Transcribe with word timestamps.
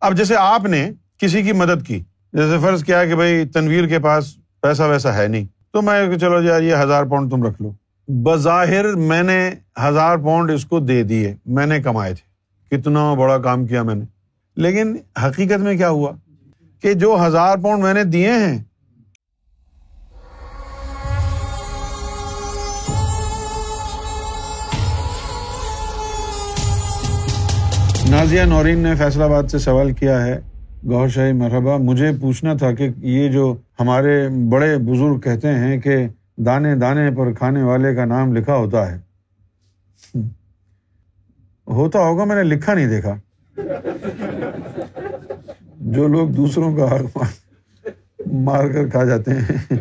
اب 0.00 0.16
جیسے 0.16 0.36
آپ 0.36 0.64
نے 0.64 0.90
کسی 1.18 1.42
کی 1.42 1.52
مدد 1.52 1.86
کی، 1.86 1.98
جیسے 2.32 2.56
فرض 2.62 2.84
کیا 2.84 3.04
کہ 3.04 3.14
بھائی 3.14 3.46
تنویر 3.46 3.86
کے 3.86 3.98
پاس 3.98 4.34
پیسہ 4.60 4.82
ویسا 4.82 5.16
ہے 5.16 5.28
نہیں، 5.28 5.44
تو 5.72 5.82
میں 5.82 6.16
چلو 6.16 6.42
یار 6.42 6.62
یہ 6.62 6.74
ہزار 6.74 7.04
پاؤنڈ 7.04 7.30
تم 7.30 7.42
رکھ 7.42 7.62
لو۔ 7.62 7.72
بظاہر 8.08 8.94
میں 8.94 9.22
نے 9.22 9.50
ہزار 9.88 10.16
پاؤنڈ 10.16 10.50
اس 10.50 10.64
کو 10.64 10.80
دے 10.80 11.02
دیے، 11.02 11.34
میں 11.46 11.66
نے 11.66 11.82
کمائے 11.82 12.14
تھے۔ 12.14 12.28
کتنا 12.76 13.14
بڑا 13.14 13.38
کام 13.38 13.66
کیا 13.66 13.82
میں 13.82 13.94
نے۔ 13.94 14.04
لیکن 14.56 14.96
حقیقت 15.26 15.58
میں 15.58 15.76
کیا 15.76 15.88
ہوا 15.88 16.12
کہ 16.82 16.94
جو 16.94 17.16
ہزار 17.26 17.56
پاؤنڈ 17.56 17.82
میں 17.82 17.94
نے 17.94 18.04
دیے 18.04 18.32
ہیں 18.32 18.62
نازیہ 28.10 28.42
نورین 28.42 28.78
نے 28.78 28.94
فیصلہ 28.94 29.24
آباد 29.24 29.42
سے 29.42 29.58
سوال 29.58 29.92
کیا 29.92 30.26
ہے۔ 30.26 30.40
گور 30.84 31.08
شاہی، 31.08 31.32
مرحبا، 31.32 31.76
مجھے 31.76 32.10
پوچھنا 32.20 32.54
تھا 32.54 32.72
کہ 32.72 32.88
یہ 32.96 33.28
جو 33.28 33.56
ہمارے 33.80 34.28
بڑے 34.50 34.76
بزرگ 34.78 35.20
کہتے 35.20 35.48
ہیں 35.48 35.80
کہ 35.80 36.08
دانے 36.36 36.74
دانے 36.74 37.10
پر 37.10 37.32
کھانے 37.32 37.62
والے 37.62 37.94
کا 37.94 38.04
نام 38.04 38.36
لکھا 38.36 38.54
ہوتا 38.54 38.92
ہے۔ 38.92 38.98
ہوتا 41.68 41.98
ہوگا، 41.98 42.24
میں 42.24 42.36
نے 42.36 42.42
لکھا 42.42 42.74
نہیں 42.74 42.86
دیکھا۔ 42.86 43.14
جو 45.80 46.08
لوگ 46.08 46.28
دوسروں 46.28 46.76
کا 46.76 46.96
حق 46.96 47.18
مار 48.32 48.68
کر 48.68 48.88
کھا 48.88 49.04
جاتے 49.04 49.30
ہیں، 49.30 49.74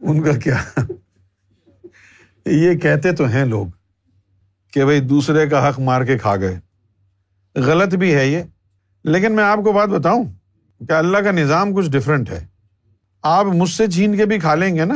ان 0.00 0.22
کا 0.22 0.32
کیا؟ 0.32 0.80
یہ 2.46 2.74
کہتے 2.74 3.12
تو 3.12 3.26
ہیں 3.26 3.44
لوگ 3.44 3.66
کہ 4.72 4.84
بھائی 4.84 5.00
دوسرے 5.00 5.46
کا 5.46 5.68
حق 5.68 5.80
مار 5.80 6.04
کے 6.04 6.18
کھا 6.18 6.36
گئے۔ 6.36 6.63
غلط 7.56 7.94
بھی 7.94 8.14
ہے 8.14 8.28
یہ۔ 8.28 8.42
لیکن 9.04 9.32
میں 9.32 9.44
آپ 9.44 9.58
کو 9.64 9.72
بات 9.72 9.88
بتاؤں 9.88 10.24
کہ 10.88 10.92
اللہ 10.92 11.18
کا 11.18 11.30
نظام 11.30 11.74
کچھ 11.74 11.90
ڈفرینٹ 11.90 12.30
ہے۔ 12.30 12.46
آپ 13.22 13.44
مجھ 13.44 13.70
سے 13.70 13.86
چھین 13.86 14.16
کے 14.16 14.26
بھی 14.26 14.38
کھا 14.38 14.54
لیں 14.54 14.74
گے 14.74 14.84
نا۔ 14.84 14.94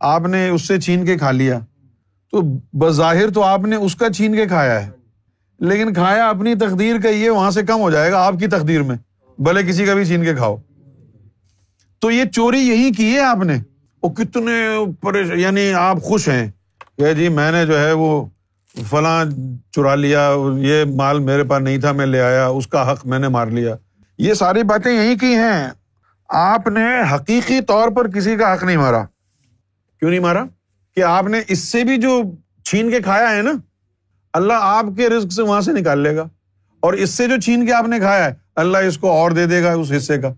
آپ 0.00 0.20
نے 0.20 0.48
اس 0.48 0.68
سے 0.68 0.80
چھین 0.80 1.06
کے 1.06 1.16
کھا 1.16 1.30
لیا۔ 1.30 1.58
تو 2.30 2.40
بظاہر 2.72 3.30
تو 3.30 3.44
آپ 3.44 3.60
نے 3.60 3.76
اس 3.76 3.96
کا 3.96 4.12
چھین 4.12 4.34
کے 4.34 4.46
کھایا 4.46 4.86
ہے۔ 4.86 4.90
لیکن 5.60 5.94
کھایا 5.94 6.28
اپنی 6.28 6.54
تقدیر 6.54 7.00
کا 7.02 7.08
یہ 7.08 7.30
وہاں 7.30 7.50
سے 7.50 7.62
کم 7.62 7.80
ہو 7.80 7.90
جائے 7.90 8.12
گا 8.12 8.26
آپ 8.26 8.34
کی 8.40 8.46
تقدیر 8.46 8.82
میں۔ 8.82 8.96
بھلے 9.38 9.62
کسی 9.62 9.84
کا 9.84 9.94
بھی 9.94 10.04
چھین 10.04 10.24
کے 10.24 10.34
کھاؤ۔ 10.34 10.56
تو 11.98 12.10
یہ 12.10 12.24
چوری 12.24 12.58
یہی 12.58 12.90
کی 12.90 13.14
ہے 13.14 13.20
آپ 13.20 13.36
نے؟ 13.36 13.56
وہ 14.02 14.08
کتنے 14.08 14.84
یعنی 15.34 15.72
آپ 15.72 16.02
خوش 16.02 16.28
ہیں۔ 16.28 16.50
کہ 16.98 17.12
جی 17.12 17.28
میں 17.28 17.52
نے 17.52 17.66
جو 17.66 17.78
ہے 17.80 17.92
وہ 17.92 18.26
فلاں 18.86 19.24
چرا 19.72 19.94
لیا، 19.94 20.34
یہ 20.56 20.84
مال 20.84 21.18
میرے 21.18 21.44
پاس 21.44 21.62
نہیں 21.62 21.78
تھا، 21.78 21.92
میں 21.92 22.06
لے 22.06 22.20
آیا، 22.20 22.46
اس 22.46 22.66
کا 22.66 22.92
حق 22.92 23.06
میں 23.06 23.18
نے 23.18 23.28
مار 23.28 23.46
لیا۔ 23.46 23.74
یہ 24.18 24.34
ساری 24.34 24.62
باتیں 24.62 24.92
یہی 24.92 25.18
کی 25.18 25.34
ہیں۔ 25.34 25.68
آپ 26.28 26.68
نے 26.68 27.14
حقیقی 27.14 27.60
طور 27.60 27.88
پر 27.88 28.10
کسی 28.10 28.36
کا 28.36 28.54
حق 28.54 28.62
نہیں 28.62 28.76
مارا۔ 28.76 29.04
کیوں 29.98 30.10
نہیں 30.10 30.20
مارا؟ 30.20 30.44
کہ 30.96 31.02
آپ 31.02 31.24
نے 31.24 31.40
اس 31.48 31.58
سے 31.58 31.84
بھی 31.84 31.96
جو 31.96 32.22
چھین 32.64 32.90
کے 32.90 33.00
کھایا 33.00 33.36
ہے 33.36 33.42
نا، 33.42 33.52
اللہ 34.32 34.52
آپ 34.56 34.84
کے 34.96 35.08
رزق 35.08 35.32
سے 35.32 35.42
وہاں 35.42 35.60
سے 35.60 35.72
نکال 35.72 35.98
لے 35.98 36.16
گا۔ 36.16 36.24
اور 36.80 36.92
اس 36.92 37.10
سے 37.10 37.28
جو 37.28 37.40
چھین 37.40 37.66
کے 37.66 37.72
آپ 37.72 37.88
نے 37.88 37.98
کھایا 37.98 38.24
ہے، 38.24 38.34
اللہ 38.56 38.78
اس 38.78 38.98
کو 38.98 39.10
اور 39.10 39.30
دے 39.30 39.46
دے 39.46 39.62
گا 39.62 39.72
اس 39.72 39.92
حصے 39.96 40.18
کا۔ 40.18 40.32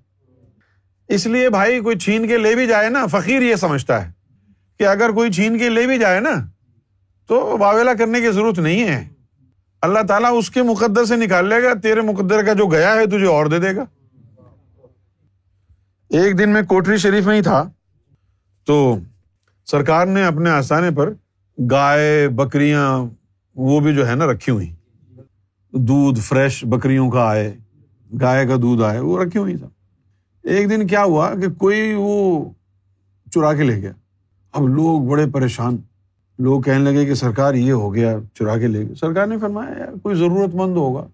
اس 1.08 1.26
لیے 1.26 1.50
بھائی، 1.50 1.80
کوئی 1.80 1.98
چھین 1.98 2.28
کے 2.28 2.38
لے 2.38 2.54
بھی 2.54 2.66
جائے 2.66 2.88
نا، 2.88 3.06
فقیر 3.06 3.42
یہ 3.42 3.54
سمجھتا 3.54 4.06
ہے 4.06 4.12
کہ 4.78 4.86
اگر 4.86 5.10
کوئی 5.10 5.30
چھین 5.30 5.58
کے 5.58 5.68
لے 5.68 5.86
بھی 5.86 5.98
جائے 5.98 6.20
نا 6.20 6.30
تو 7.30 7.56
واویلا 7.58 7.94
کرنے 7.94 8.20
کی 8.20 8.30
ضرورت 8.32 8.58
نہیں 8.58 8.88
ہے۔ 8.88 9.08
اللہ 9.82 9.98
تعالیٰ 10.08 10.38
اس 10.38 10.50
کے 10.50 10.62
مقدر 10.62 11.04
سے 11.04 11.16
نکال 11.16 11.48
لے 11.48 11.62
گا، 11.62 11.74
تیرے 11.74 12.00
مقدر 12.00 12.42
کا 12.42 12.52
جو 12.52 12.66
گیا 12.66 12.94
ہے 12.94 13.06
تجھے 13.06 13.26
اور 13.26 13.46
دے 13.46 13.58
دے 13.58 13.76
گا۔ 13.76 13.84
ایک 16.08 16.38
دن 16.38 16.50
میں 16.50 16.62
کوٹری 16.62 16.96
شریف 16.96 17.26
میں 17.26 17.36
ہی 17.36 17.42
تھا۔ 17.42 17.70
تو 18.64 18.98
سرکار 19.66 20.06
نے 20.06 20.24
اپنے 20.24 20.50
آسانے 20.50 20.90
پر 20.90 21.12
گائے، 21.70 22.28
بکریاں، 22.28 22.98
وہ 23.54 23.80
بھی 23.80 23.94
جو 23.94 24.08
ہے 24.08 24.14
نا 24.14 24.26
رکھی 24.26 24.52
ہوئی۔ 24.52 24.72
دودھ 25.72 26.20
فریش 26.20 26.64
بکریوں 26.64 27.10
کا 27.10 27.24
آئے، 27.24 27.56
گائے 28.20 28.46
کا 28.46 28.56
دودھ 28.62 28.82
آئے، 28.82 29.00
وہ 29.00 29.22
رکھی 29.22 29.40
ہوئی 29.40 29.56
تھا۔ 29.56 29.68
ایک 30.42 30.70
دن 30.70 30.86
کیا 30.86 31.04
ہوا 31.04 31.34
کہ 31.34 31.50
کوئی 31.50 31.94
وہ 31.96 32.44
چرا 33.34 33.54
کے 33.54 33.62
لے 33.62 33.82
گیا۔ 33.82 33.92
اب 34.52 34.68
لوگ 34.68 35.02
بڑے 35.02 35.26
پریشان۔ 35.26 35.76
لوگ 36.40 36.62
کہنے 36.62 36.92
لگے 36.92 37.06
کہ 37.06 37.14
سرکار 37.14 37.54
یہ 37.54 37.72
ہو 37.72 37.94
گیا 37.94 38.16
چرا 38.34 38.58
کے 38.58 38.66
لے 38.66 38.86
گئے۔ 38.86 38.94
سرکار 38.94 39.26
نے 39.26 39.38
فرمایا، 39.38 39.78
یار، 39.78 39.98
کوئی 40.02 40.16
ضرورت 40.16 40.54
مند 40.54 40.76
ہوگا۔ 40.76 41.06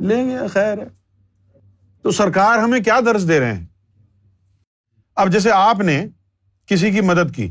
لے 0.00 0.24
گیا 0.24 0.46
خیر 0.46 0.78
ہے۔ 0.78 0.84
تو 2.02 2.10
سرکار 2.10 2.58
ہمیں 2.58 2.80
کیا 2.80 3.00
درج 3.06 3.28
دے 3.28 3.40
رہے 3.40 3.54
ہیں؟ 3.54 3.66
اب 5.16 5.32
جیسے 5.32 5.50
آپ 5.50 5.80
نے 5.80 6.06
کسی 6.66 6.90
کی 6.90 7.00
مدد 7.00 7.34
کی، 7.34 7.48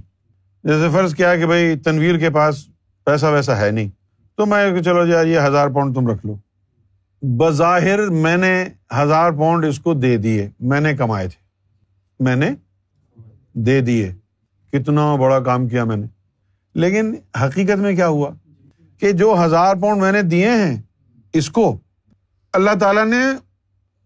جیسے 0.64 0.88
فرض 0.94 1.16
کیا 1.16 1.36
کہ 1.36 1.46
بھائی، 1.46 1.80
تنویر 1.80 2.18
کے 2.18 2.30
پاس 2.30 2.68
پیسہ 3.06 3.26
ویسا 3.26 3.58
ہے 3.58 3.72
نہیں، 3.72 3.90
تو 4.36 4.46
میں 4.46 4.82
چلو 4.82 5.08
یار، 5.08 5.26
یہ 5.26 5.40
ہزار 5.40 5.68
پاؤنڈ 5.68 5.96
تم 5.96 6.08
رکھ 6.08 6.26
لو۔ 6.26 6.36
بظاہر 7.22 8.10
میں 8.10 8.38
نے 8.38 8.66
ہزار 9.04 9.32
پاؤنڈ 9.32 9.66
اس 9.66 9.80
کو 9.80 9.94
دے 9.94 10.18
دیے، 10.18 10.50
میں 10.60 10.82
نے 10.82 10.96
کمائے 10.96 11.28
تھے۔ 11.28 11.44
میں 12.24 12.36
نے 12.36 12.50
دے 13.54 13.82
دیے۔ 13.82 14.14
کتنا 14.72 15.16
بڑا 15.16 15.40
کام 15.40 15.68
کیا 15.68 15.84
میں 15.84 15.96
نے۔ 15.96 16.23
لیکن 16.76 17.16
حقیقت 17.42 17.78
میں 17.78 17.96
کیا 17.96 18.08
ہوا 18.08 18.30
کہ 19.00 19.12
جو 19.12 19.36
ہزار 19.46 19.76
پاؤنڈ 19.76 20.02
میں 20.02 20.12
نے 20.12 20.22
دیے 20.22 20.50
ہیں 20.50 20.82
اس 21.34 21.50
کو، 21.50 21.78
اللہ 22.54 22.72
تعالیٰ 22.80 23.06
نے 23.06 23.22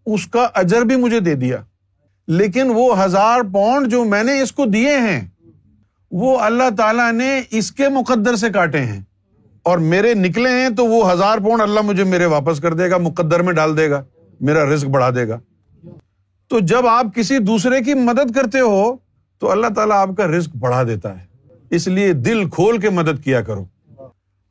اس 0.06 0.26
کا 0.26 0.48
اجر 0.54 0.80
بھی 0.80 0.96
مجھے 0.96 1.20
دے 1.20 1.34
دیا۔ 1.34 1.56
لیکن 2.28 2.70
وہ 2.74 3.04
ہزار 3.04 3.40
پاؤنڈ 3.54 3.90
جو 3.90 4.04
میں 4.04 4.24
نے 4.24 4.40
اس 4.40 4.52
کو 4.52 4.64
دیے 4.64 4.98
ہیں، 4.98 5.28
وہ 6.10 6.38
اللہ 6.38 6.62
تعالیٰ 6.78 7.12
نے 7.12 7.42
اس 7.50 7.72
کے 7.72 7.88
مقدر 7.88 8.36
سے 8.36 8.50
کاٹے 8.50 8.80
ہیں۔ 8.80 9.00
اور 9.62 9.78
میرے 9.78 10.14
نکلے 10.14 10.50
ہیں 10.50 10.68
تو 10.68 10.86
وہ 10.86 11.12
ہزار 11.12 11.38
پاؤنڈ 11.38 11.62
اللہ 11.62 11.80
مجھے 11.80 12.04
میرے 12.04 12.24
واپس 12.24 12.60
کر 12.60 12.74
دے 12.74 12.90
گا، 12.90 12.96
مقدر 12.96 13.42
میں 13.42 13.52
ڈال 13.52 13.76
دے 13.76 13.90
گا، 13.90 14.04
میرا 14.40 14.64
رسک 14.64 14.86
بڑھا 14.86 15.10
دے 15.10 15.28
گا۔ 15.28 15.38
تو 16.48 16.58
جب 16.60 16.86
آپ 16.86 17.06
کسی 17.14 17.38
دوسرے 17.38 17.80
کی 17.80 17.94
مدد 17.94 18.34
کرتے 18.34 18.60
ہو، 18.60 18.96
تو 19.38 19.50
اللہ 19.50 19.66
تعالیٰ 19.76 19.96
آپ 19.96 20.08
کا 20.16 20.26
رسک 20.26 20.56
بڑھا 20.56 20.82
دیتا 20.82 21.20
ہے۔ 21.20 21.27
اس 21.70 21.88
لیے 21.88 22.12
دل 22.12 22.50
کھول 22.50 22.80
کے 22.80 22.90
مدد 22.90 23.24
کیا 23.24 23.42
کرو۔ 23.42 23.64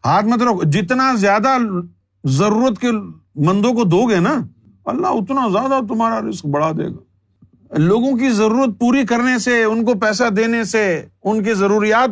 ہاتھ 0.05 0.25
مت 0.25 0.41
رکھو۔ 0.41 0.63
جتنا 0.63 1.13
زیادہ 1.15 1.57
ضرورت 2.23 2.79
کے 2.79 2.87
مندوں 3.35 3.73
کو 3.73 3.83
دو 3.83 4.09
گے 4.09 4.19
نا، 4.19 4.33
اللہ 4.85 5.07
اتنا 5.07 5.47
زیادہ 5.51 5.85
تمہارا 5.87 6.21
رسک 6.29 6.45
بڑھا 6.45 6.71
دے 6.71 6.87
گا۔ 6.87 6.97
لوگوں 7.77 8.17
کی 8.17 8.29
ضرورت 8.29 8.79
پوری 8.79 9.05
کرنے 9.05 9.39
سے، 9.39 9.63
ان 9.63 9.85
کو 9.85 9.93
پیسہ 9.93 10.29
دینے 10.29 10.63
سے، 10.63 11.05
ان 11.23 11.43
کی 11.43 11.53
ضروریات 11.53 12.09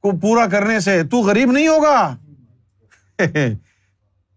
کو 0.00 0.10
پورا 0.10 0.46
کرنے 0.46 0.80
سے 0.80 1.04
تو 1.04 1.16
غریب 1.16 1.52
نہیں 1.52 1.68
ہوگا۔ 1.68 2.16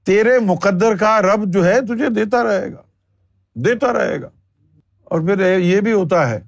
تیرے 0.05 0.39
مقدر 0.39 0.95
کا 0.95 1.21
رب 1.21 1.45
جو 1.45 1.65
ہے 1.65 1.81
تجھے 1.81 2.09
دیتا 2.09 2.43
رہے 2.43 2.71
گا۔ 2.71 2.81
دیتا 3.55 3.93
رہے 3.93 4.21
گا۔ 4.21 4.29
اور 5.03 5.21
پھر 5.21 5.59
یہ 5.59 5.81
بھی 5.81 5.91
ہوتا 5.91 6.29
ہے 6.29 6.39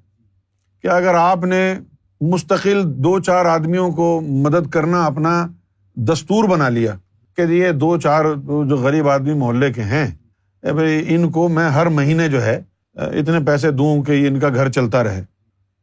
کہ 0.82 0.88
اگر 0.88 1.14
آپ 1.14 1.44
نے 1.44 1.74
مستقل 2.20 2.82
دو 2.84 3.20
چار 3.20 3.44
آدمیوں 3.44 3.90
کو 3.90 4.20
مدد 4.20 4.70
کرنا 4.70 5.06
اپنا 5.06 5.46
دستور 5.94 6.44
بنا 6.44 6.68
لیا 6.68 6.94
کہ 7.36 7.42
یہ 7.42 7.70
دو 7.70 8.00
چار 8.00 8.24
جو 8.44 8.76
غریب 8.76 9.08
آدمی 9.08 9.34
محلے 9.34 9.72
کے 9.72 9.82
ہیں 9.82 10.14
بھائی 10.62 11.04
ان 11.08 11.30
کو 11.30 11.48
میں 11.48 11.70
ہر 11.70 11.86
مہینے 11.86 12.28
جو 12.28 12.42
ہے، 12.42 12.62
اتنے 12.94 13.38
پیسے 13.46 13.70
دوں 13.70 14.02
کہ 14.02 14.28
ان 14.28 14.40
کا 14.40 14.48
گھر 14.48 14.70
چلتا 14.70 15.04
رہے۔ 15.04 15.24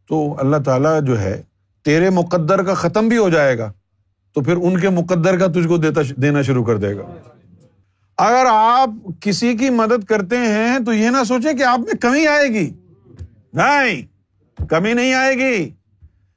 تو 0.10 0.36
اللہ 0.40 0.58
تعالیٰ 0.58 1.02
جو 1.02 1.20
ہے، 1.20 1.42
تیرے 1.86 2.10
مقدر 2.10 2.64
کا 2.64 2.74
ختم 2.74 3.08
بھی 3.08 3.18
ہو 3.18 3.30
جائے 3.30 3.58
گا۔ 3.58 3.74
تو 4.36 4.42
پھر 4.42 4.56
ان 4.56 4.80
کے 4.80 4.90
مقدر 4.90 5.40
کا 5.40 5.48
تجھ 5.48 5.68
کو 5.68 5.78
دیتا 5.78 6.02
دینا 6.18 6.42
شروع 6.42 6.64
کر 6.64 6.78
دے 6.78 6.98
گا۔ 6.98 7.04
اگر 8.18 8.46
آپ 8.50 8.90
کسی 9.22 9.58
کی 9.58 9.70
مدد 9.70 10.04
کرتے 10.04 10.38
ہیں 10.38 10.80
تو 10.80 10.94
یہ 10.94 11.10
نہ 11.10 11.24
سوچے 11.24 11.54
کہ 11.54 11.64
آپ 11.64 11.80
میں 11.80 12.02
کمی 12.02 12.28
آئے 12.28 12.50
گی۔ 12.50 12.72
نہیں، 13.54 14.02
کمی 14.66 14.94
نہیں 14.94 15.14
آئے 15.14 15.36
گی۔ 15.36 15.70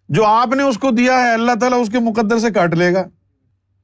جو 0.09 0.25
آپ 0.25 0.49
نے 0.49 0.63
اس 0.63 0.79
کو 0.79 0.91
دیا 0.91 1.13
ہے، 1.13 1.33
اللہ 1.33 1.53
تعالیٰ 1.61 1.81
اس 1.81 1.89
کے 1.89 1.99
مقدر 1.99 2.39
سے 2.39 2.51
کاٹ 2.51 2.75
لے 2.75 2.95
گا۔ 2.95 3.05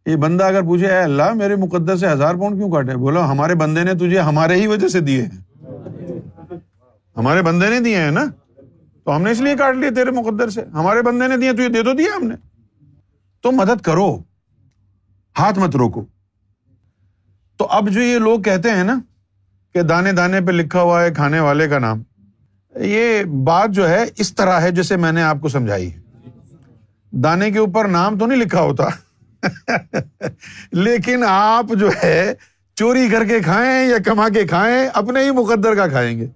یہ 0.06 0.16
بندہ 0.16 0.44
اگر 0.44 0.62
پوچھے، 0.62 0.86
اے 0.86 0.98
اللہ، 0.98 1.34
میرے 1.34 1.56
مقدر 1.56 1.96
سے 1.96 2.08
ہزار 2.08 2.34
پاؤنڈ 2.34 2.56
کیوں 2.56 2.70
کاٹے؟ 2.70 2.96
بولو 2.96 3.24
ہمارے 3.24 3.54
بندے 3.54 3.82
نے 3.82 3.94
تجھے 3.94 4.18
ہمارے 4.18 4.56
ہی 4.56 4.66
وجہ 4.66 4.88
سے 4.88 5.00
دیے 5.00 5.22
ہیں۔ 5.22 5.64
ہمارے 7.16 7.42
بندے 7.42 7.70
نے 7.70 7.80
دیے 7.80 7.96
ہیں 7.96 8.10
نا؟ 8.10 8.24
تو 9.04 9.16
ہم 9.16 9.22
نے 9.22 9.30
اس 9.30 9.40
لیے 9.40 9.56
کاٹ 9.56 9.76
لیے 9.76 9.90
تیرے 9.90 10.10
مقدر 10.10 10.48
سے۔ 10.48 10.62
ہمارے 10.72 11.02
بندے 11.02 11.26
نے 11.28 11.36
دیے 11.36 11.52
تو 11.52 11.62
یہ 11.62 11.68
دے 11.68 11.82
تو 11.82 11.92
دیا 11.92 12.16
ہم 12.16 12.26
نے۔ 12.26 12.34
تو 13.42 13.52
مدد 13.52 13.80
کرو، 13.80 14.18
ہاتھ 15.38 15.58
مت 15.58 15.76
روکو۔ 15.76 16.04
تو 17.56 17.66
اب 17.70 17.90
جو 17.90 18.00
یہ 18.00 18.18
لوگ 18.18 18.40
کہتے 18.40 18.70
ہیں 18.70 18.84
نا 18.84 19.00
کہ 19.74 19.82
دانے 19.82 20.12
دانے 20.12 20.40
پہ 20.40 20.52
لکھا 20.52 20.82
ہوا 20.82 21.02
ہے، 21.02 21.10
کھانے 21.10 21.40
والے 21.40 21.68
کا 21.68 21.78
نام، 21.78 22.02
یہ 22.76 23.24
بات 23.24 23.70
جو 23.70 23.88
ہے 23.88 24.04
اس 24.16 24.34
طرح 24.34 24.60
ہے 24.60 24.70
جیسے 24.70 24.96
میں 24.96 25.12
نے 25.12 25.22
آپ 25.22 25.36
کو 25.40 25.48
سمجھائی 25.48 25.92
ہے۔ 25.92 26.01
دانے 27.12 27.50
کے 27.50 27.58
اوپر 27.58 27.88
نام 27.88 28.18
تو 28.18 28.26
نہیں 28.26 28.38
لکھا 28.38 28.60
ہوتا۔ 28.60 28.84
لیکن 30.72 31.24
آپ 31.28 31.66
جو 31.68 31.90
ہے 32.04 32.34
چوری 32.76 33.08
کر 33.08 33.24
کے 33.24 33.40
کھائیں 33.40 33.86
یا 33.86 33.96
کما 34.04 34.28
کے 34.28 34.46
کھائیں، 34.46 34.88
اپنے 34.94 35.24
ہی 35.24 35.30
مقدر 35.30 35.74
کا 35.74 35.86
کھائیں 35.86 36.18
گے۔ 36.18 36.26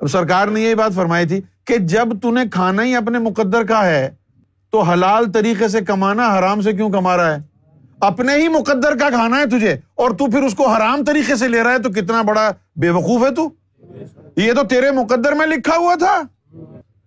اب 0.00 0.08
سرکار 0.08 0.48
نے 0.48 0.60
یہی 0.60 0.74
بات 0.74 0.92
فرمائی 0.94 1.26
تھی 1.26 1.40
کہ 1.64 1.76
جب 1.76 2.30
نے 2.30 2.40
کھانا 2.52 2.82
ہی 2.82 2.96
اپنے 2.96 3.18
مقدر 3.18 3.64
کا 3.64 3.86
ہے، 3.86 4.10
تو 4.70 4.80
حلال 4.80 5.32
طریقے 5.32 5.68
سے 5.68 5.80
کمانا 5.80 6.38
حرام 6.38 6.60
سے 6.60 6.72
کیوں 6.72 6.90
کما 6.90 7.16
رہا 7.16 7.34
ہے؟ 7.34 7.38
اپنے 8.00 8.34
ہی 8.34 8.48
مقدر 8.48 8.96
کا 8.96 9.10
کھانا 9.10 9.36
ہے 9.36 9.46
تجھے 9.46 9.76
اور 9.94 10.10
تو 10.10 10.26
پھر 10.26 10.42
اس 10.42 10.54
کو 10.54 10.68
حرام 10.68 11.04
طریقے 11.04 11.36
سے 11.36 11.48
لے 11.48 11.62
رہا 11.62 11.72
ہے، 11.72 11.78
تو 11.78 11.90
کتنا 11.90 12.22
بڑا 12.22 12.50
بے 12.76 12.90
وقوف 12.90 13.24
ہے 13.24 13.34
تو؟ 13.34 13.50
یہ 14.36 14.52
تو 14.52 14.64
تیرے 14.64 14.90
مقدر 14.90 15.32
میں 15.32 15.46
لکھا 15.46 15.76
ہوا 15.76 15.94
تھا۔ 15.94 16.22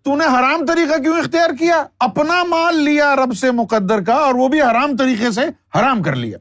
تو 0.04 0.16
نے 0.16 0.26
حرام 0.26 0.66
طریقہ 0.66 1.02
کیوں 1.02 1.18
اختیار 1.18 1.50
کیا؟ 1.60 1.84
اپنا 2.00 2.44
مال 2.44 2.76
لیا 2.76 3.16
رب 3.16 3.34
سے 3.34 3.52
مقدر 3.52 4.04
کا 4.04 4.14
اور 4.14 4.34
وہ 4.34 4.48
بھی 4.48 4.62
حرام 4.62 4.98
طریقے 4.98 5.32
سے 5.32 5.42
حرام 5.80 6.04
کر 6.04 6.16
لیا۔ 6.16 6.38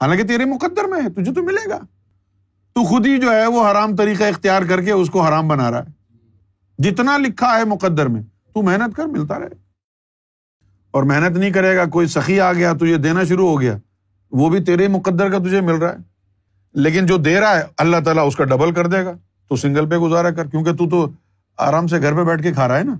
حالانکہ 0.00 0.22
تیرے 0.22 0.44
مقدر 0.44 0.84
میں 0.84 1.02
ہے، 1.02 1.08
تجھے 1.08 1.32
تو 1.32 1.42
ملے 1.42 1.70
گا۔ 1.70 1.78
تو 2.74 2.84
خود 2.84 3.06
ہی 3.06 3.18
جو 3.18 3.32
ہے 3.32 3.46
وہ 3.46 3.70
حرام 3.70 3.96
طریقہ 3.96 4.24
اختیار 4.24 4.62
کر 4.62 4.82
کے 4.82 4.92
اس 4.92 5.10
کو 5.10 5.20
حرام 5.20 5.48
بنا 5.48 5.70
رہا 5.70 5.82
ہے۔ 5.82 6.16
جتنا 6.78 7.18
لکھا 7.18 7.58
ہے 7.58 7.64
مقدر 7.64 8.06
میں، 8.06 8.22
تو 8.54 8.62
محنت 8.62 8.96
کر، 8.96 9.04
ملتا 9.04 9.38
رہے۔ 9.38 9.48
اور 10.90 11.02
محنت 11.02 11.36
نہیں 11.36 11.50
کرے 11.50 11.76
گا، 11.76 11.84
کوئی 11.84 12.06
سخی 12.06 12.40
آ 12.40 12.52
گیا 12.52 12.72
تو 12.72 12.86
یہ 12.86 12.96
دینا 12.96 13.24
شروع 13.24 13.48
ہو 13.48 13.60
گیا۔ 13.60 13.76
وہ 14.30 14.50
بھی 14.50 14.64
تیرے 14.64 14.88
مقدر 14.88 15.30
کا 15.30 15.38
تجھے 15.38 15.60
مل 15.60 15.74
رہا 15.74 15.92
ہے۔ 15.92 15.96
لیکن 16.74 17.06
جو 17.06 17.16
دے 17.16 17.40
رہا 17.40 17.58
ہے، 17.58 17.64
اللہ 17.78 17.96
تعالیٰ 18.04 18.26
اس 18.26 18.36
کا 18.36 18.44
ڈبل 18.44 18.74
کر 18.74 18.86
دے 18.86 19.04
گا۔ 19.04 19.12
تو 19.48 19.56
سنگل 19.56 19.90
پہ 19.90 19.96
گزارا 19.96 20.30
کر، 20.30 20.46
کیونکہ 20.46 20.72
تو 20.72 20.88
تو 20.88 21.10
آرام 21.58 21.86
سے 21.86 22.00
گھر 22.00 22.14
پہ 22.14 22.24
بیٹھ 22.24 22.42
کے 22.42 22.52
کھا 22.52 22.68
رہا 22.68 22.78
ہے 22.78 22.84
نا۔ 22.84 22.94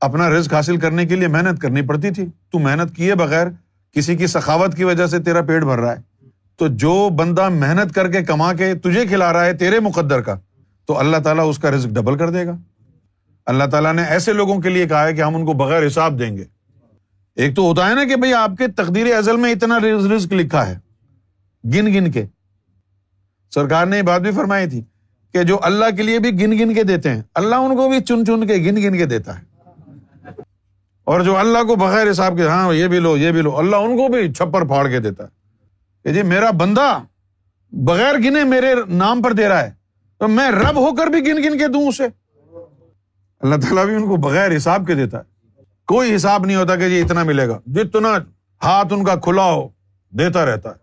اپنا 0.00 0.30
رزق 0.30 0.54
حاصل 0.54 0.76
کرنے 0.76 1.06
کے 1.06 1.16
لیے 1.16 1.28
محنت 1.28 1.60
کرنی 1.60 1.82
پڑتی 1.82 2.10
تھی۔ 2.10 2.26
تو 2.52 2.58
محنت 2.58 2.96
کیے 2.96 3.14
بغیر 3.14 3.46
کسی 3.92 4.16
کی 4.16 4.26
سخاوت 4.26 4.76
کی 4.76 4.84
وجہ 4.84 5.06
سے 5.06 5.18
تیرا 5.18 5.40
پیٹ 5.42 5.62
بھر 5.62 5.78
رہا 5.78 5.96
ہے۔ 5.96 6.28
تو 6.56 6.66
جو 6.68 7.08
بندہ 7.08 7.48
محنت 7.48 7.94
کر 7.94 8.12
کے 8.12 8.22
کما 8.22 8.52
کے 8.52 8.74
تجھے 8.74 9.06
کھلا 9.06 9.32
رہا 9.32 9.44
ہے 9.44 9.52
تیرے 9.52 9.80
مقدر 9.80 10.20
کا، 10.20 10.34
تو 10.86 10.98
اللہ 10.98 11.16
تعالیٰ 11.16 11.48
اس 11.48 11.58
کا 11.58 11.70
رزق 11.70 11.94
ڈبل 11.94 12.18
کر 12.18 12.30
دے 12.30 12.46
گا۔ 12.46 12.56
اللہ 13.46 13.64
تعالیٰ 13.64 13.94
نے 13.94 14.04
ایسے 14.04 14.32
لوگوں 14.32 14.60
کے 14.60 14.68
لیے 14.68 14.88
کہا 14.88 15.04
ہے 15.04 15.14
کہ 15.14 15.22
ہم 15.22 15.36
ان 15.36 15.46
کو 15.46 15.52
بغیر 15.52 15.86
حساب 15.86 16.18
دیں 16.18 16.36
گے۔ 16.36 16.44
ایک 17.36 17.56
تو 17.56 17.62
ہوتا 17.62 17.88
ہے 17.88 17.94
نا 17.94 18.04
کہ 18.04 18.16
بھائی 18.16 18.34
آپ 18.34 18.50
کے 18.58 18.68
تقدیر 18.68 19.16
ازل 19.16 19.36
میں 19.36 19.52
اتنا 19.52 19.78
رزق 20.16 20.32
لکھا 20.32 20.66
ہے۔ 20.66 20.78
گن 21.64 21.86
گن 21.86 22.10
کے۔ 22.10 22.26
سرکار 23.54 23.86
نے 23.86 23.96
یہ 23.96 24.02
بات 24.02 24.20
بھی 24.20 24.30
فرمائی 24.32 24.70
تھی۔ 24.70 24.82
کہ 25.32 25.42
جو 25.42 25.58
اللہ 25.62 25.84
کے 25.96 26.02
لیے 26.02 26.18
بھی 26.18 26.40
گن 26.40 26.50
گن 26.50 26.74
کے 26.74 26.82
دیتے 26.82 27.10
ہیں، 27.10 27.22
اللہ 27.34 27.54
ان 27.54 27.76
کو 27.76 27.88
بھی 27.88 28.00
چن 28.00 28.26
چن 28.26 28.46
کے 28.46 28.54
گن 28.54 28.76
گن 28.76 28.98
کے 28.98 29.06
دیتا 29.06 29.38
ہے۔ 29.38 29.56
اور 31.04 31.20
جو 31.20 31.36
اللہ 31.36 31.58
کو 31.58 31.76
بغیر 31.76 32.10
حساب 32.10 32.36
کے 32.36 32.46
ہاں 32.46 32.74
یہ 32.74 32.86
بھی 32.86 32.98
لو، 32.98 33.16
یہ 33.16 33.32
بھی 33.32 33.42
لو، 33.42 33.56
اللہ 33.58 33.76
ان 33.76 33.96
کو 33.96 34.08
بھی 34.08 34.32
چھپر 34.32 34.66
پھاڑ 34.66 34.88
کے 34.88 35.00
دیتا 35.00 35.24
ہے۔ 35.24 35.28
کہ 36.04 36.12
جی 36.12 36.22
میرا 36.22 36.50
بندہ 36.50 36.98
بغیر 37.72 38.14
گنے 38.14 38.44
میرے 38.44 38.74
نام 38.88 39.22
پر 39.22 39.32
دے 39.32 39.48
رہا 39.48 39.62
ہے، 39.62 39.70
تو 40.18 40.28
میں 40.28 40.50
رب 40.50 40.76
ہو 40.76 40.94
کر 40.94 41.06
بھی 41.06 41.20
گن 41.20 41.36
گن 41.36 41.58
کے 41.58 41.66
دوں 41.66 41.88
اسے۔ 41.88 42.04
اللہ 43.40 43.54
تعالیٰ 43.54 43.84
بھی 43.84 43.94
ان 43.94 44.02
کو 44.02 44.16
بغیر 44.16 44.56
حساب 44.56 44.86
کے 44.86 44.94
دیتا 44.94 45.18
ہے۔ 45.18 45.36
کوئی 45.86 46.16
حساب 46.16 46.46
نہیں 46.46 46.56
ہوتا 46.56 46.76
کہ 46.76 46.88
جی 46.88 47.00
اتنا 47.00 47.22
ملے 47.22 47.48
گا۔ 47.48 47.58
جتنا 47.66 48.08
ہاتھ 48.64 48.92
ان 48.92 49.04
کا 49.04 49.14
کھلا 49.16 49.50
ہو، 49.50 49.68
دیتا 50.10 50.46
رہتا 50.46 50.70
ہے۔ 50.70 50.74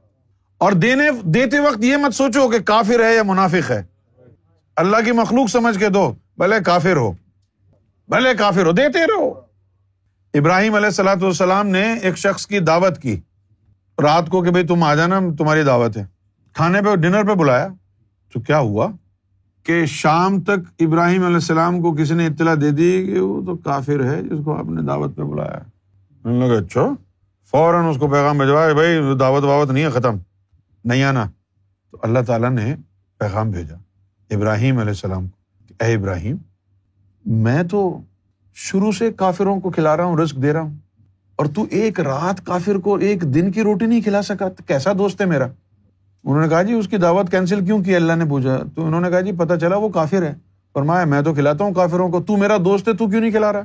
اور 0.58 0.72
دینے، 0.72 1.04
دیتے 1.22 1.60
وقت 1.60 1.84
یہ 1.84 1.98
مت 1.98 2.14
سوچو 2.14 2.50
کہ 2.50 2.60
کافر 2.60 3.04
ہے 3.04 3.16
یا 3.16 3.24
منافق 3.24 3.72
ہے۔ 3.72 3.93
اللہ 4.76 4.98
کی 5.06 5.12
مخلوق 5.12 5.50
سمجھ 5.50 5.80
کے 5.80 5.90
دو، 5.90 6.14
بھلے 6.38 6.56
کافر 6.66 6.96
ہو۔ 6.96 7.12
بھلے 8.08 8.34
کافر 8.34 8.66
ہو، 8.66 8.72
دیتے 8.72 9.00
رہو۔ 9.00 9.34
ابراہیم 10.34 10.76
علیہ 10.76 10.86
السلاۃ 10.86 11.16
والسلام 11.22 11.68
نے 11.68 11.94
ایک 11.94 12.18
شخص 12.18 12.48
کی 12.48 12.60
دعوت 12.60 13.02
کی۔ 13.02 13.20
رات 14.02 14.30
کو 14.30 14.42
کہ 14.42 14.52
بھائی 14.52 14.68
تم 14.68 14.84
آ 14.84 14.96
جانا، 14.96 15.20
تمہاری 15.38 15.64
دعوت 15.64 15.98
ہے۔ 15.98 16.06
کھانے 16.54 16.82
پہ، 16.82 16.96
ڈنر 16.96 17.24
پہ 17.24 17.34
بلایا۔ 17.34 17.68
تو 18.34 18.40
کیا 18.40 18.60
ہوا؟ 18.60 18.88
کہ 19.64 19.86
شام 19.86 20.42
تک 20.42 20.60
ابراہیم 20.80 21.24
علیہ 21.24 21.36
السلام 21.36 21.82
کو 21.82 21.94
کسی 21.94 22.14
نے 22.14 22.26
اطلاع 22.26 22.56
دے 22.62 22.72
دی 22.72 23.06
کہ 23.06 23.20
وہ 23.20 23.46
تو 23.46 23.56
کافر 23.56 24.04
ہے 24.04 24.24
جس 24.24 24.40
کو 24.46 24.58
آپ 24.58 24.66
نے 24.66 24.82
دعوت 24.82 25.16
پہ 25.16 25.22
بلایا۔ 25.22 25.60
لگا 26.30 26.58
اچھا۔ 26.58 26.82
فوراً 27.52 27.86
اس 27.86 27.98
کو 27.98 28.08
پیغام 28.08 28.38
بھجوایا 28.38 28.74
بھائی 28.74 29.18
دعوت 29.20 29.44
واوت 29.44 29.70
نہیں 29.70 29.84
ہے، 29.84 29.90
ختم۔ 29.90 30.18
نہیں 30.86 31.04
آنا۔ 31.04 31.26
تو 31.92 31.98
اللہ 32.02 32.20
تعالیٰ 32.28 32.50
نے 32.50 32.76
پیغام 33.18 33.52
بھیجا۔ 33.52 33.76
ابراہیم 34.34 34.78
علیہ 34.80 34.90
السلام 34.90 35.26
اے 35.80 35.94
ابراہیم، 35.94 36.36
میں 37.26 37.62
تو 37.64 37.98
شروع 38.58 38.92
سے 38.92 39.12
کافروں 39.18 39.60
کو 39.60 39.70
کھلا 39.70 39.96
رہا 39.98 40.04
ہوں 40.04 40.18
رسک 40.18 40.42
دے 40.42 40.54
رہا 40.54 40.62
ہوں، 40.62 40.76
اور 41.40 41.46
تو 41.46 41.66
ایک 41.72 42.00
رات 42.00 42.46
کافر 42.46 42.78
کو 42.78 42.96
ایک 42.96 43.22
دن 43.36 43.52
کی 43.52 43.62
روٹی 43.64 43.86
نہیں 43.86 44.02
کھلا 44.02 44.22
سکا، 44.22 44.50
تو 44.50 44.64
کیسا 44.68 44.92
دوست 44.98 45.22
ہے 45.22 45.26
میرا؟ 45.26 45.48
انہوں 46.24 46.42
نے 46.42 46.48
کہا 46.50 46.62
جی 46.62 46.74
اس 46.74 46.88
کی 46.88 46.98
دعوت 46.98 47.32
کینسل 47.32 47.64
کیوں 47.66 47.82
کی؟ 47.84 47.96
اللہ 47.96 48.14
نے 48.14 48.26
پوچھا 48.30 48.58
تو 48.76 48.86
انہوں 48.86 49.02
نے 49.02 49.10
کہا 49.10 49.22
جی 49.22 49.32
پتا 49.38 49.60
چلا 49.60 49.78
وہ 49.78 49.90
کافر 49.90 50.24
ہے۔ 50.24 50.34
فرمایا، 50.76 51.06
میں 51.06 51.22
تو 51.22 51.34
کھلاتا 51.34 51.64
ہوں 51.64 51.74
کافروں 51.74 52.10
کو، 52.10 52.22
تو 52.22 52.38
میرا 52.38 52.58
دوست 52.66 52.88
ہے، 52.88 52.94
تو 52.94 53.08
کیوں 53.08 53.22
نہیں 53.22 53.32
کھلا 53.32 53.52
رہا؟ 53.54 53.64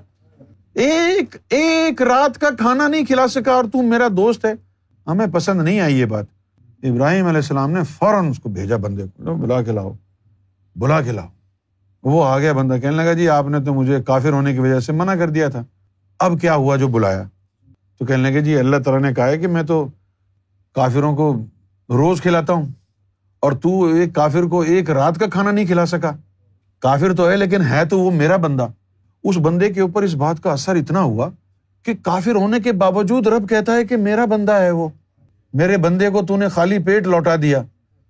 ایک 0.76 1.37
ایک 1.50 2.03
رات 2.03 2.38
کا 2.41 2.49
کھانا 2.59 2.88
نہیں 2.88 3.05
کھلا 3.05 3.26
سکا، 3.29 3.53
اور 3.53 3.65
تو 3.73 3.82
میرا 3.85 4.09
دوست 4.17 4.44
ہے۔ 4.44 4.53
ہمیں 5.06 5.26
پسند 5.32 5.62
نہیں 5.62 5.81
آئی 5.81 5.99
یہ 5.99 6.05
بات۔ 6.06 6.25
ابراہیم 6.82 7.26
علیہ 7.26 7.37
السلام 7.37 7.70
نے 7.70 7.82
فوراً 7.91 8.29
اس 8.29 8.38
کو 8.38 8.49
بھیجا 8.49 8.76
بندے 8.76 9.05
کو 9.17 9.35
بلا 9.37 9.62
کے 9.62 9.73
لاؤ۔ 9.73 9.93
بلا 10.79 11.01
کے 11.03 11.13
لاؤ 11.13 11.27
وہ 12.03 12.25
آ 12.25 12.39
گیا 12.39 12.53
بندہ 12.53 12.79
کہنے 12.79 12.97
لگا 12.97 13.13
جی 13.13 13.29
آپ 13.29 13.49
نے 13.49 13.61
تو 13.61 13.75
مجھے 13.75 14.03
کافر 14.03 14.33
ہونے 14.33 14.53
کی 14.53 14.59
وجہ 14.59 14.81
سے 14.81 14.93
منع 14.93 15.15
کر 15.15 15.31
دیا 15.31 15.49
تھا۔ 15.49 15.65
اب 16.21 16.41
کیا 16.41 16.55
ہوا 16.55 16.77
جو 16.77 16.89
بلایا؟ 16.89 17.23
تو 17.99 18.05
کہنے 18.05 18.31
لگے 18.31 18.41
جی 18.41 18.57
اللہ 18.57 18.77
تعالیٰ 18.77 19.09
نے 19.09 19.15
کہا 19.15 19.27
ہے 19.27 19.39
کہ 19.39 19.47
میں 19.47 19.63
تو 19.63 19.89
کافروں 20.75 21.17
کو 21.17 21.45
روز 21.89 22.21
کھلاتا 22.21 22.53
ہوں 22.53 22.67
اور 23.41 23.53
تو 23.53 23.85
ایک 23.85 24.15
کافر 24.15 24.43
کو 24.43 24.61
ایک 24.61 24.91
رات 24.91 25.19
کا 25.19 25.27
کھانا 25.27 25.51
نہیں 25.51 25.67
کھلا 25.67 25.87
سکا۔ 25.87 26.11
کافر 26.79 27.15
تو 27.15 27.31
ہے، 27.31 27.37
لیکن 27.37 27.63
ہے 27.63 27.85
تو 27.85 28.01
وہ 28.01 28.11
میرا 28.11 28.37
بندہ۔ 28.37 28.67
اس 29.25 29.37
بندے 29.37 29.71
کے 29.71 29.81
اوپر 29.81 30.03
اس 30.03 30.15
بات 30.15 30.43
کا 30.43 30.53
اثر 30.53 30.75
اتنا 30.75 31.01
ہوا 31.01 31.29
کہ 31.83 31.95
کافر 32.03 32.35
ہونے 32.35 32.61
کے 32.61 32.73
باوجود 32.73 33.27
رب 33.27 33.49
کہتا 33.49 33.73
ہے 33.73 33.85
کہ 33.85 33.97
میرا 33.97 34.25
بندہ 34.25 34.53
ہے 34.53 34.71
وہ۔ 34.71 34.89
میرے 35.55 35.77
بندے 35.77 36.11
کو 36.11 36.23
تو 36.23 36.37
نے 36.37 36.49
خالی 36.49 36.79
پیٹ 36.79 37.07
لوٹا 37.07 37.37
دیا، 37.43 37.63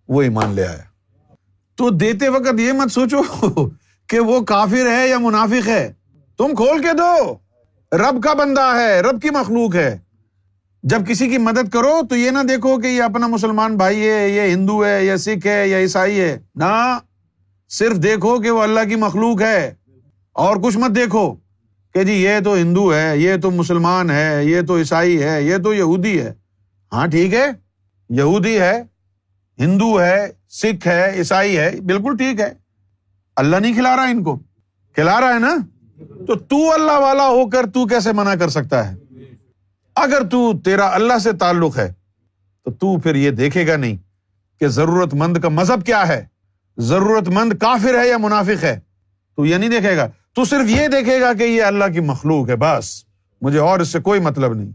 وہ 0.09 0.23
ایمان 0.23 0.51
لے 0.51 0.67
آیا۔ 0.67 0.98
تو 1.79 1.91
دیتے 1.91 2.29
وقت 2.29 2.61
یہ 2.61 2.73
مت 2.73 2.93
سوچو 2.93 3.23
کہ 4.07 4.21
وہ 4.21 4.41
کافر 4.41 4.91
ہے 4.91 5.09
یا 5.09 5.19
منافق 5.19 5.69
ہے۔ 5.69 5.93
تم 6.39 6.55
کھول 6.55 6.83
کے 6.83 6.89
دو۔ 6.99 7.35
رب 7.97 8.23
کا 8.23 8.33
بندہ 8.33 8.77
ہے، 8.81 9.01
رب 9.01 9.23
کی 9.23 9.31
مخلوق 9.31 9.75
ہے۔ 9.75 9.99
جب 10.83 11.09
کسی 11.09 11.29
کی 11.29 11.39
مدد 11.39 11.69
کرو 11.73 12.01
تو 12.11 12.17
یہ 12.17 12.31
نہ 12.31 12.39
دیکھو 12.49 12.79
کہ 12.79 12.87
یہ 12.87 13.03
اپنا 13.03 13.27
مسلمان 13.27 13.77
بھائی 13.77 14.09
ہے، 14.09 14.29
یہ 14.29 14.41
ہندو 14.41 14.85
ہے 14.85 15.05
یا 15.05 15.17
سکھ 15.17 15.47
ہے 15.47 15.69
یا 15.69 15.79
عیسائی 15.79 16.21
ہے۔ 16.21 16.39
نہ، 16.55 16.99
صرف 17.69 17.97
دیکھو 17.97 18.41
کہ 18.41 18.51
وہ 18.51 18.63
اللہ 18.63 18.81
کی 18.89 18.97
مخلوق 18.97 19.43
ہے۔ 19.43 19.75
اور 20.33 20.57
کچھ 20.57 20.79
مت 20.79 20.97
دیکھو 20.97 21.35
کہ 21.95 22.05
جی 22.05 22.13
یہ 22.13 22.41
تو 22.45 22.55
ہندو 22.55 22.95
ہے، 22.95 23.19
یہ 23.19 23.37
تو 23.37 23.51
مسلمان 23.51 24.11
ہے، 24.11 24.45
یہ 24.45 24.61
تو 24.63 24.77
عیسائی 24.77 25.23
ہے، 25.23 25.43
یہ 25.43 25.57
تو 25.57 25.75
یہودی 25.75 26.21
ہے۔ 26.21 26.33
ہاں 26.93 27.07
ٹھیک 27.07 27.35
ہے۔ 27.35 27.47
یہودی 28.11 28.59
ہے، 28.59 28.83
ہندو 29.59 30.01
ہے 30.01 30.38
سکھ 30.49 30.89
ہے، 30.89 31.13
عیسائی 31.15 31.59
ہے، 31.59 31.81
بالکل 31.81 32.17
ٹھیک 32.17 32.41
ہے۔ 32.41 32.53
اللہ 33.37 33.57
نہیں 33.57 33.73
کھلا 33.73 33.97
رہا 33.97 34.03
ان 34.03 34.23
کو۔ 34.23 34.39
کھلا 34.95 35.21
رہا 35.21 35.35
ہے 35.35 35.39
نا؟ 35.39 35.57
تو 36.27 36.39
تو 36.39 36.73
اللہ 36.73 36.93
والا 36.93 37.29
ہو 37.29 37.51
کر 37.51 37.67
تو 37.67 37.87
کیسے 37.87 38.13
منع 38.13 38.35
کر 38.35 38.49
سکتا 38.49 38.91
ہے؟ 38.91 38.97
اگر 39.95 40.25
تو 40.25 40.59
تیرا 40.59 40.95
اللہ 40.95 41.19
سے 41.19 41.33
تعلق 41.33 41.79
ہے، 41.79 41.93
تو 42.65 42.71
تو 42.71 42.99
پھر 42.99 43.15
یہ 43.15 43.31
دیکھے 43.31 43.67
گا 43.67 43.77
نہیں 43.77 43.97
کہ 44.61 44.69
ضرورت 44.69 45.15
مند 45.15 45.37
کا 45.37 45.49
مذہب 45.49 45.87
کیا 45.87 46.09
ہے۔ 46.09 46.27
ضرورت 46.79 47.29
مند 47.29 47.53
کافر 47.53 47.99
ہے 47.99 48.09
یا 48.09 48.19
منافق 48.19 48.65
ہے؟ 48.65 48.81
تو 49.37 49.47
یہ 49.47 49.57
نہیں 49.57 49.71
دیکھے 49.71 49.97
گا۔ 49.97 50.09
تو 50.35 50.45
صرف 50.45 50.69
یہ 50.69 50.89
دیکھے 50.89 51.21
گا 51.21 51.33
کہ 51.33 51.43
یہ 51.43 51.63
اللہ 51.63 51.85
کی 51.93 52.01
مخلوق 52.01 52.49
ہے، 52.49 52.57
بس۔ 52.57 53.05
مجھے 53.41 53.59
اور 53.59 53.81
اس 53.81 53.89
سے 53.89 54.01
کوئی 54.01 54.21
مطلب 54.21 54.55
نہیں۔ 54.55 54.71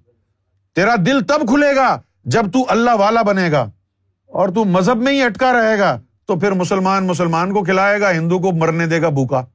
تیرا 0.76 0.96
دل 1.06 1.22
تب 1.22 1.48
کھلے 1.48 1.76
گا 1.76 2.02
جب 2.26 2.52
تو 2.54 2.66
اللہ 2.68 2.92
والا 2.94 3.22
بنے 3.22 3.52
گا۔ 3.52 3.70
اور 4.34 4.50
تو 4.50 4.66
مذہب 4.66 4.98
میں 4.98 5.14
ہی 5.14 5.24
اٹکا 5.24 5.54
رہے 5.54 5.80
گا، 5.80 6.02
تو 6.26 6.40
پھر 6.40 6.52
مسلمان 6.52 7.08
مسلمان 7.08 7.54
کو 7.54 7.64
کھلائے 7.64 8.02
گا، 8.02 8.12
ہندو 8.12 8.40
کو 8.40 8.52
مرنے 8.52 8.86
دے 8.86 9.02
گا 9.02 9.10
بھوکا، 9.10 9.46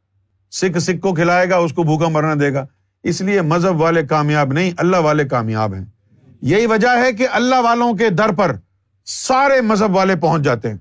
سکھ 0.50 0.78
سکھ 0.78 1.00
کو 1.00 1.14
کھلائے 1.14 1.50
گا، 1.50 1.56
اس 1.56 1.72
کو 1.72 1.82
بھوکا 1.82 2.08
مرنا 2.08 2.34
دے 2.40 2.52
گا۔ 2.52 2.66
اس 3.02 3.20
لیے 3.20 3.40
مذہب 3.40 3.80
والے 3.80 4.06
کامیاب 4.06 4.52
نہیں، 4.52 4.70
اللہ 4.78 4.96
والے 4.96 5.24
کامیاب 5.24 5.74
ہیں۔ 5.74 5.84
یہی 6.42 6.66
وجہ 6.66 6.88
ہے 7.04 7.12
کہ 7.12 7.26
اللہ 7.32 7.54
والوں 7.60 7.94
کے 7.94 8.10
در 8.10 8.32
پر 8.32 8.56
سارے 9.04 9.60
مذہب 9.60 9.96
والے 9.96 10.16
پہنچ 10.16 10.42
جاتے 10.42 10.70
ہیں۔ 10.70 10.78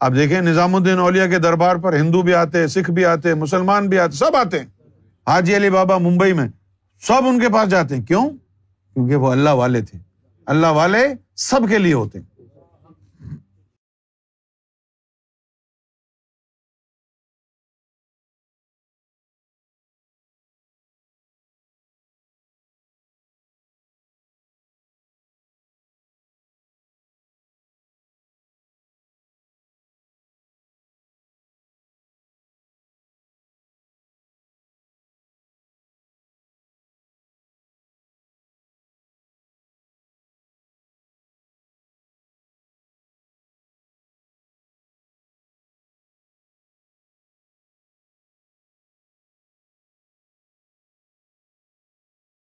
اب 0.00 0.16
دیکھیں 0.16 0.40
نظام 0.40 0.74
الدین 0.74 0.98
اولیا 0.98 1.26
کے 1.26 1.38
دربار 1.38 1.76
پر 1.76 1.96
ہندو 1.96 2.22
بھی 2.22 2.34
آتے، 2.34 2.66
سکھ 2.66 2.90
بھی 2.90 3.04
آتے، 3.04 3.34
مسلمان 3.34 3.88
بھی 3.88 3.98
آتے، 3.98 4.12
سب 4.12 4.36
آتے 4.36 4.58
ہیں۔ 4.58 4.66
حاجی 5.26 5.56
علی 5.56 5.70
بابا 5.70 5.98
ممبئی 5.98 6.32
میں 6.32 6.48
سب 7.00 7.26
ان 7.26 7.40
کے 7.40 7.48
پاس 7.48 7.68
جاتے 7.68 7.96
ہیں۔ 7.96 8.02
کیوں؟ 8.02 8.30
کیونکہ 8.94 9.16
وہ 9.16 9.32
اللہ 9.32 9.50
والے 9.50 9.80
تھے۔ 9.80 9.98
اللہ 10.46 10.66
والے 10.66 11.08
سب 11.36 11.60
کے 11.68 11.78
لیے 11.78 11.94
ہوتے 11.94 12.18
ہیں۔ 12.18 12.33